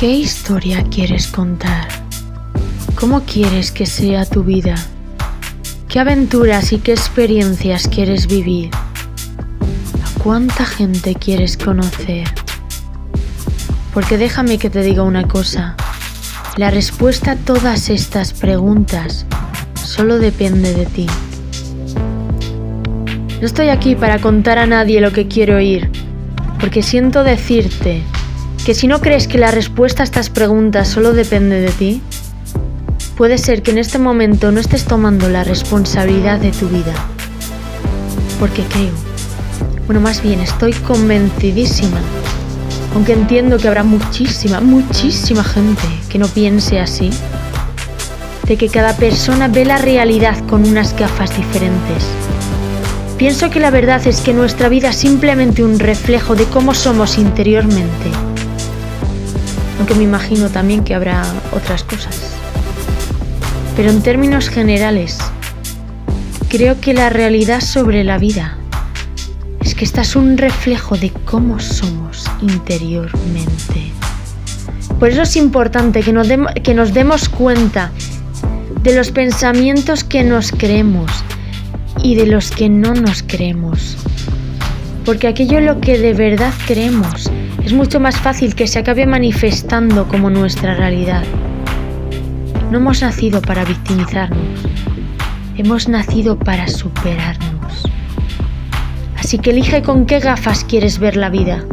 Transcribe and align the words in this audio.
¿Qué 0.00 0.14
historia 0.14 0.82
quieres 0.84 1.26
contar? 1.26 1.86
¿Cómo 2.94 3.20
quieres 3.24 3.70
que 3.70 3.84
sea 3.84 4.24
tu 4.24 4.42
vida? 4.42 4.74
¿Qué 5.90 6.00
aventuras 6.00 6.72
y 6.72 6.78
qué 6.78 6.92
experiencias 6.92 7.86
quieres 7.86 8.26
vivir? 8.26 8.70
¿A 8.74 10.22
cuánta 10.22 10.64
gente 10.64 11.14
quieres 11.16 11.58
conocer? 11.58 12.26
Porque 13.92 14.16
déjame 14.16 14.56
que 14.56 14.70
te 14.70 14.80
diga 14.80 15.02
una 15.02 15.28
cosa. 15.28 15.76
La 16.56 16.70
respuesta 16.70 17.32
a 17.32 17.36
todas 17.36 17.90
estas 17.90 18.32
preguntas 18.32 19.26
solo 19.84 20.18
depende 20.18 20.72
de 20.72 20.86
ti. 20.86 21.06
No 23.38 23.46
estoy 23.46 23.68
aquí 23.68 23.96
para 23.96 24.18
contar 24.18 24.56
a 24.56 24.66
nadie 24.66 25.02
lo 25.02 25.12
que 25.12 25.28
quiero 25.28 25.56
oír, 25.56 25.90
porque 26.58 26.82
siento 26.82 27.22
decirte 27.22 28.02
que 28.70 28.74
si 28.74 28.86
no 28.86 29.00
crees 29.00 29.26
que 29.26 29.36
la 29.36 29.50
respuesta 29.50 30.04
a 30.04 30.04
estas 30.04 30.30
preguntas 30.30 30.86
solo 30.86 31.12
depende 31.12 31.60
de 31.60 31.70
ti, 31.70 32.00
puede 33.16 33.36
ser 33.36 33.64
que 33.64 33.72
en 33.72 33.78
este 33.78 33.98
momento 33.98 34.52
no 34.52 34.60
estés 34.60 34.84
tomando 34.84 35.28
la 35.28 35.42
responsabilidad 35.42 36.38
de 36.38 36.52
tu 36.52 36.68
vida. 36.68 36.94
Porque 38.38 38.62
creo, 38.62 38.92
bueno, 39.86 40.00
más 40.00 40.22
bien 40.22 40.38
estoy 40.38 40.72
convencidísima, 40.72 41.98
aunque 42.94 43.14
entiendo 43.14 43.58
que 43.58 43.66
habrá 43.66 43.82
muchísima, 43.82 44.60
muchísima 44.60 45.42
gente 45.42 45.82
que 46.08 46.20
no 46.20 46.28
piense 46.28 46.78
así, 46.78 47.10
de 48.46 48.56
que 48.56 48.68
cada 48.68 48.96
persona 48.96 49.48
ve 49.48 49.64
la 49.64 49.78
realidad 49.78 50.38
con 50.46 50.64
unas 50.64 50.96
gafas 50.96 51.36
diferentes. 51.36 52.06
Pienso 53.18 53.50
que 53.50 53.58
la 53.58 53.72
verdad 53.72 54.06
es 54.06 54.20
que 54.20 54.32
nuestra 54.32 54.68
vida 54.68 54.90
es 54.90 54.96
simplemente 54.96 55.64
un 55.64 55.80
reflejo 55.80 56.36
de 56.36 56.44
cómo 56.44 56.72
somos 56.72 57.18
interiormente 57.18 58.29
aunque 59.80 59.94
me 59.94 60.02
imagino 60.02 60.50
también 60.50 60.84
que 60.84 60.94
habrá 60.94 61.24
otras 61.52 61.84
cosas. 61.84 62.14
Pero 63.76 63.88
en 63.88 64.02
términos 64.02 64.50
generales, 64.50 65.18
creo 66.50 66.78
que 66.82 66.92
la 66.92 67.08
realidad 67.08 67.62
sobre 67.62 68.04
la 68.04 68.18
vida 68.18 68.58
es 69.64 69.74
que 69.74 69.86
esta 69.86 70.02
es 70.02 70.16
un 70.16 70.36
reflejo 70.36 70.98
de 70.98 71.10
cómo 71.24 71.58
somos 71.60 72.30
interiormente. 72.42 73.90
Por 74.98 75.08
eso 75.08 75.22
es 75.22 75.34
importante 75.36 76.02
que 76.02 76.12
nos, 76.12 76.28
que 76.62 76.74
nos 76.74 76.92
demos 76.92 77.30
cuenta 77.30 77.90
de 78.82 78.94
los 78.94 79.10
pensamientos 79.10 80.04
que 80.04 80.24
nos 80.24 80.52
creemos 80.52 81.10
y 82.02 82.16
de 82.16 82.26
los 82.26 82.50
que 82.50 82.68
no 82.68 82.92
nos 82.92 83.22
creemos. 83.22 83.96
Porque 85.06 85.26
aquello 85.26 85.56
en 85.56 85.64
lo 85.64 85.80
que 85.80 85.98
de 85.98 86.12
verdad 86.12 86.52
creemos 86.66 87.30
es 87.70 87.76
mucho 87.76 88.00
más 88.00 88.18
fácil 88.18 88.56
que 88.56 88.66
se 88.66 88.80
acabe 88.80 89.06
manifestando 89.06 90.08
como 90.08 90.28
nuestra 90.28 90.74
realidad. 90.74 91.22
No 92.68 92.78
hemos 92.78 93.00
nacido 93.00 93.40
para 93.40 93.64
victimizarnos, 93.64 94.66
hemos 95.56 95.88
nacido 95.88 96.36
para 96.36 96.66
superarnos. 96.66 97.84
Así 99.16 99.38
que 99.38 99.50
elige 99.50 99.82
con 99.82 100.06
qué 100.06 100.18
gafas 100.18 100.64
quieres 100.64 100.98
ver 100.98 101.16
la 101.16 101.30
vida, 101.30 101.64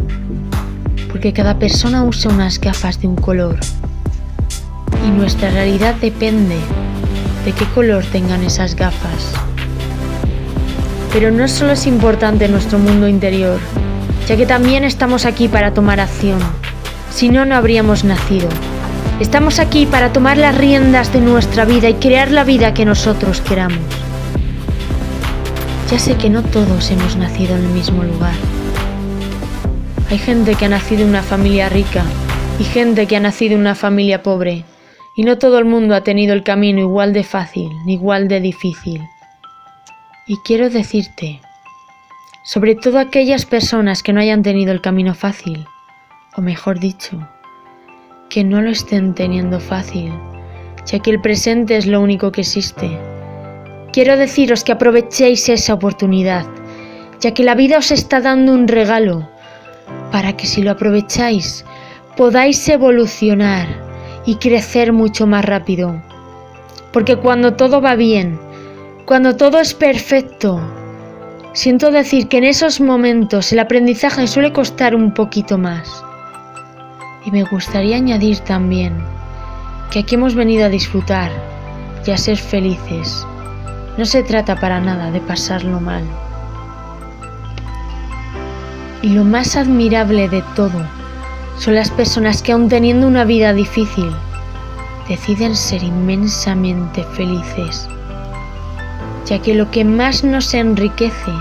porque 1.09 1.33
cada 1.33 1.57
persona 1.57 2.03
usa 2.03 2.31
unas 2.31 2.61
gafas 2.61 3.01
de 3.01 3.07
un 3.07 3.15
color 3.15 3.57
y 5.03 5.09
nuestra 5.09 5.49
realidad 5.49 5.95
depende 5.95 6.59
de 7.43 7.53
qué 7.53 7.65
color 7.73 8.05
tengan 8.11 8.43
esas 8.43 8.75
gafas. 8.75 9.33
Pero 11.11 11.31
no 11.31 11.47
solo 11.47 11.71
es 11.71 11.87
importante 11.87 12.47
nuestro 12.47 12.77
mundo 12.77 13.07
interior, 13.07 13.59
ya 14.27 14.35
que 14.35 14.45
también 14.45 14.83
estamos 14.83 15.25
aquí 15.25 15.47
para 15.47 15.73
tomar 15.73 16.01
acción. 16.01 16.39
Si 17.11 17.29
no, 17.29 17.45
no 17.45 17.55
habríamos 17.55 18.03
nacido. 18.03 18.49
Estamos 19.21 19.57
aquí 19.59 19.85
para 19.85 20.11
tomar 20.11 20.37
las 20.37 20.55
riendas 20.55 21.13
de 21.13 21.21
nuestra 21.21 21.63
vida 21.63 21.87
y 21.89 21.93
crear 21.93 22.29
la 22.29 22.43
vida 22.43 22.73
que 22.73 22.83
nosotros 22.83 23.39
queramos. 23.41 23.79
Ya 25.89 25.97
sé 25.97 26.17
que 26.17 26.29
no 26.29 26.43
todos 26.43 26.91
hemos 26.91 27.15
nacido 27.15 27.55
en 27.55 27.63
el 27.63 27.69
mismo 27.69 28.03
lugar. 28.03 28.35
Hay 30.11 30.17
gente 30.17 30.55
que 30.55 30.65
ha 30.65 30.69
nacido 30.69 31.03
en 31.03 31.09
una 31.09 31.23
familia 31.23 31.69
rica 31.69 32.03
y 32.59 32.65
gente 32.65 33.07
que 33.07 33.15
ha 33.15 33.21
nacido 33.21 33.55
en 33.55 33.61
una 33.61 33.75
familia 33.75 34.23
pobre. 34.23 34.65
Y 35.15 35.23
no 35.23 35.37
todo 35.37 35.57
el 35.57 35.65
mundo 35.65 35.95
ha 35.95 36.01
tenido 36.01 36.33
el 36.33 36.43
camino 36.43 36.81
igual 36.81 37.13
de 37.13 37.23
fácil 37.23 37.69
ni 37.85 37.93
igual 37.93 38.27
de 38.27 38.41
difícil. 38.41 39.01
Y 40.27 40.37
quiero 40.45 40.69
decirte 40.69 41.39
sobre 42.47 42.75
todo 42.75 42.97
aquellas 42.97 43.45
personas 43.45 44.01
que 44.01 44.13
no 44.13 44.21
hayan 44.21 44.41
tenido 44.41 44.71
el 44.71 44.79
camino 44.79 45.13
fácil, 45.13 45.67
o 46.37 46.41
mejor 46.41 46.79
dicho, 46.79 47.27
que 48.29 48.45
no 48.45 48.61
lo 48.61 48.69
estén 48.69 49.13
teniendo 49.13 49.59
fácil, 49.59 50.13
ya 50.85 50.99
que 50.99 51.11
el 51.11 51.19
presente 51.19 51.75
es 51.75 51.85
lo 51.87 51.99
único 51.99 52.31
que 52.31 52.39
existe. 52.39 52.97
Quiero 53.91 54.15
deciros 54.15 54.63
que 54.63 54.71
aprovechéis 54.71 55.49
esa 55.49 55.73
oportunidad, 55.73 56.45
ya 57.19 57.33
que 57.33 57.43
la 57.43 57.53
vida 57.53 57.79
os 57.79 57.91
está 57.91 58.21
dando 58.21 58.53
un 58.53 58.69
regalo, 58.69 59.27
para 60.09 60.37
que 60.37 60.47
si 60.47 60.61
lo 60.61 60.71
aprovecháis 60.71 61.65
podáis 62.15 62.65
evolucionar 62.69 63.67
y 64.25 64.35
crecer 64.35 64.93
mucho 64.93 65.27
más 65.27 65.43
rápido. 65.43 66.01
Porque 66.93 67.17
cuando 67.17 67.55
todo 67.55 67.81
va 67.81 67.95
bien, 67.95 68.39
cuando 69.05 69.35
todo 69.35 69.59
es 69.59 69.73
perfecto, 69.73 70.61
Siento 71.57 71.89
decir 71.89 72.27
que 72.27 72.37
en 72.37 72.43
esos 72.43 72.79
momentos 72.79 73.51
el 73.51 73.57
aprendizaje 73.57 74.27
suele 74.27 74.53
costar 74.53 74.93
un 74.93 75.11
poquito 75.11 75.57
más. 75.57 76.03
Y 77.25 77.31
me 77.31 77.45
gustaría 77.45 77.95
añadir 77.95 78.37
también 78.41 79.03
que 79.89 79.97
aquí 79.97 80.13
hemos 80.13 80.35
venido 80.35 80.67
a 80.67 80.69
disfrutar 80.69 81.31
y 82.05 82.11
a 82.11 82.17
ser 82.17 82.37
felices. 82.37 83.25
No 83.97 84.05
se 84.05 84.21
trata 84.21 84.55
para 84.59 84.79
nada 84.79 85.09
de 85.09 85.19
pasarlo 85.19 85.79
mal. 85.79 86.03
Y 89.01 89.09
lo 89.09 89.23
más 89.23 89.55
admirable 89.55 90.29
de 90.29 90.43
todo 90.55 90.85
son 91.57 91.73
las 91.73 91.89
personas 91.89 92.43
que 92.43 92.51
aun 92.51 92.69
teniendo 92.69 93.07
una 93.07 93.25
vida 93.25 93.51
difícil, 93.55 94.11
deciden 95.09 95.55
ser 95.55 95.81
inmensamente 95.81 97.03
felices 97.15 97.89
ya 99.27 99.39
que 99.41 99.53
lo 99.53 99.69
que 99.71 99.83
más 99.83 100.23
nos 100.23 100.53
enriquece 100.53 101.31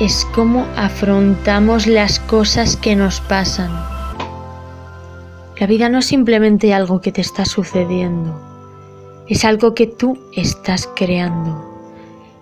es 0.00 0.26
cómo 0.34 0.66
afrontamos 0.76 1.86
las 1.86 2.18
cosas 2.20 2.76
que 2.76 2.96
nos 2.96 3.20
pasan. 3.20 3.70
La 5.58 5.66
vida 5.66 5.88
no 5.88 5.98
es 5.98 6.06
simplemente 6.06 6.72
algo 6.72 7.00
que 7.00 7.12
te 7.12 7.20
está 7.20 7.44
sucediendo, 7.44 8.40
es 9.28 9.44
algo 9.44 9.74
que 9.74 9.86
tú 9.86 10.18
estás 10.34 10.88
creando. 10.96 11.66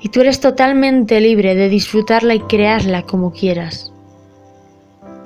Y 0.01 0.11
tú 0.11 0.21
eres 0.21 0.39
totalmente 0.41 1.21
libre 1.21 1.57
de 1.57 1.69
disfrutarla 1.69 2.35
y 2.37 2.41
crearla 2.41 3.03
como 3.03 3.33
quieras. 3.33 3.93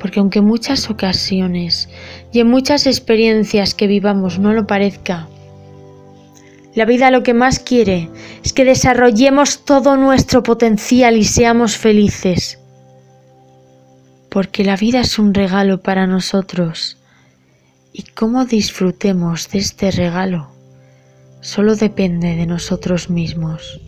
Porque 0.00 0.18
aunque 0.18 0.38
en 0.38 0.46
muchas 0.46 0.88
ocasiones 0.88 1.90
y 2.32 2.40
en 2.40 2.48
muchas 2.48 2.86
experiencias 2.86 3.74
que 3.74 3.86
vivamos 3.86 4.38
no 4.38 4.54
lo 4.54 4.66
parezca, 4.66 5.28
la 6.74 6.84
vida 6.84 7.10
lo 7.10 7.22
que 7.22 7.34
más 7.34 7.58
quiere 7.58 8.08
es 8.42 8.52
que 8.52 8.64
desarrollemos 8.64 9.64
todo 9.64 9.96
nuestro 9.96 10.42
potencial 10.42 11.16
y 11.16 11.24
seamos 11.24 11.76
felices. 11.76 12.58
Porque 14.30 14.64
la 14.64 14.76
vida 14.76 15.00
es 15.00 15.18
un 15.18 15.34
regalo 15.34 15.82
para 15.82 16.06
nosotros. 16.06 16.96
Y 17.92 18.04
cómo 18.04 18.46
disfrutemos 18.46 19.50
de 19.50 19.58
este 19.58 19.90
regalo 19.90 20.52
solo 21.42 21.74
depende 21.74 22.36
de 22.36 22.46
nosotros 22.46 23.10
mismos. 23.10 23.80